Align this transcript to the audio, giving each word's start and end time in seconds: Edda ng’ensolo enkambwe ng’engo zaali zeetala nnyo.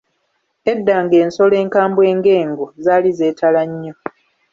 Edda 0.71 0.95
ng’ensolo 1.03 1.55
enkambwe 1.63 2.05
ng’engo 2.17 2.65
zaali 2.83 3.09
zeetala 3.17 3.61
nnyo. 3.69 3.93